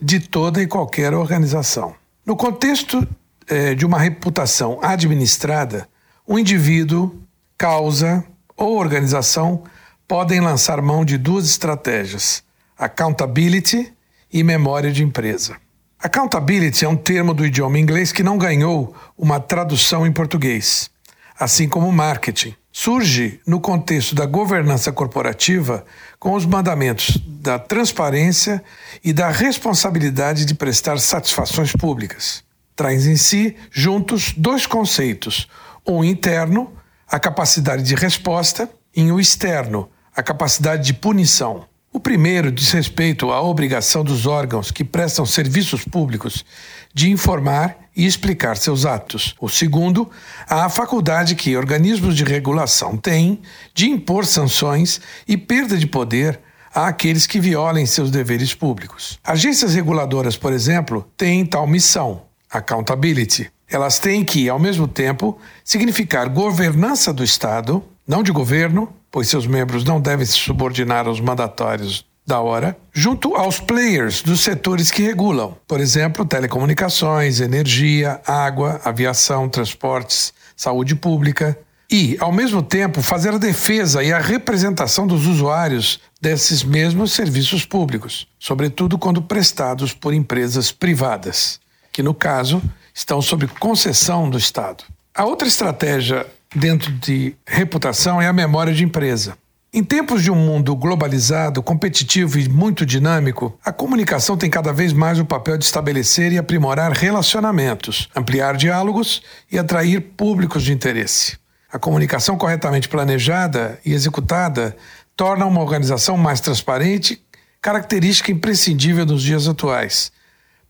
[0.00, 1.94] de toda e qualquer organização.
[2.24, 3.06] No contexto
[3.48, 5.88] eh, de uma reputação administrada,
[6.26, 7.22] um indivíduo,
[7.56, 8.24] causa
[8.56, 9.62] ou organização
[10.08, 12.42] podem lançar mão de duas estratégias:
[12.78, 13.92] accountability
[14.32, 15.56] e memória de empresa.
[15.98, 20.90] Accountability é um termo do idioma inglês que não ganhou uma tradução em português,
[21.38, 25.82] assim como marketing surge no contexto da governança corporativa
[26.18, 28.62] com os mandamentos da transparência
[29.02, 32.44] e da responsabilidade de prestar satisfações públicas.
[32.76, 35.48] Traz em si, juntos, dois conceitos:
[35.88, 36.70] um interno,
[37.10, 41.64] a capacidade de resposta, e o externo, a capacidade de punição.
[41.90, 46.44] O primeiro diz respeito à obrigação dos órgãos que prestam serviços públicos
[46.92, 49.34] de informar e explicar seus atos.
[49.40, 50.10] O segundo,
[50.48, 53.40] à faculdade que organismos de regulação têm
[53.72, 56.38] de impor sanções e perda de poder
[56.74, 59.18] àqueles que violem seus deveres públicos.
[59.24, 63.50] Agências reguladoras, por exemplo, têm tal missão, accountability.
[63.68, 69.46] Elas têm que, ao mesmo tempo, significar governança do Estado, não de governo, pois seus
[69.46, 75.02] membros não devem se subordinar aos mandatórios da hora, junto aos players dos setores que
[75.02, 81.56] regulam, por exemplo, telecomunicações, energia, água, aviação, transportes, saúde pública,
[81.88, 87.64] e, ao mesmo tempo, fazer a defesa e a representação dos usuários desses mesmos serviços
[87.64, 91.60] públicos, sobretudo quando prestados por empresas privadas,
[91.92, 92.60] que, no caso,
[92.92, 94.82] estão sob concessão do Estado.
[95.14, 99.38] A outra estratégia dentro de reputação é a memória de empresa.
[99.76, 104.90] Em tempos de um mundo globalizado, competitivo e muito dinâmico, a comunicação tem cada vez
[104.94, 109.20] mais o papel de estabelecer e aprimorar relacionamentos, ampliar diálogos
[109.52, 111.36] e atrair públicos de interesse.
[111.70, 114.74] A comunicação corretamente planejada e executada
[115.14, 117.22] torna uma organização mais transparente,
[117.60, 120.10] característica imprescindível nos dias atuais,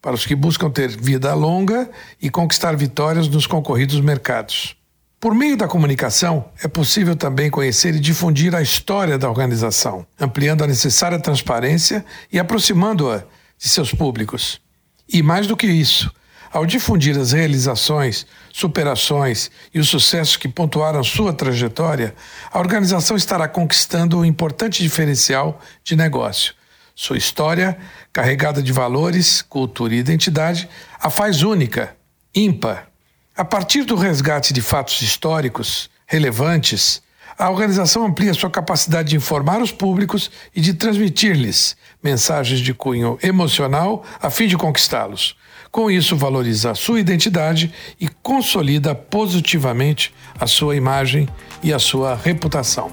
[0.02, 1.88] para os que buscam ter vida longa
[2.20, 4.76] e conquistar vitórias nos concorridos mercados.
[5.18, 10.62] Por meio da comunicação, é possível também conhecer e difundir a história da organização, ampliando
[10.62, 13.24] a necessária transparência e aproximando-a
[13.58, 14.60] de seus públicos.
[15.08, 16.12] E mais do que isso,
[16.52, 22.14] ao difundir as realizações, superações e os sucessos que pontuaram sua trajetória,
[22.52, 26.52] a organização estará conquistando um importante diferencial de negócio.
[26.94, 27.78] Sua história,
[28.12, 30.68] carregada de valores, cultura e identidade,
[31.00, 31.96] a faz única,
[32.34, 32.88] ímpar
[33.36, 37.02] a partir do resgate de fatos históricos relevantes,
[37.38, 43.18] a organização amplia sua capacidade de informar os públicos e de transmitir-lhes mensagens de cunho
[43.22, 45.36] emocional a fim de conquistá-los.
[45.70, 51.28] Com isso, valoriza a sua identidade e consolida positivamente a sua imagem
[51.62, 52.90] e a sua reputação.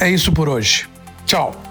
[0.00, 0.88] É isso por hoje.
[1.24, 1.65] Tchau!